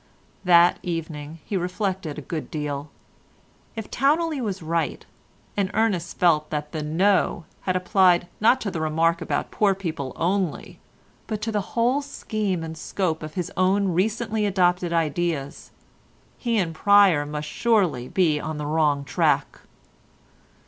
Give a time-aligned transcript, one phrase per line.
[0.45, 2.89] That evening he reflected a good deal.
[3.75, 5.05] If Towneley was right,
[5.55, 10.13] and Ernest felt that the "No" had applied not to the remark about poor people
[10.15, 10.79] only,
[11.27, 15.69] but to the whole scheme and scope of his own recently adopted ideas,
[16.39, 19.59] he and Pryer must surely be on a wrong track.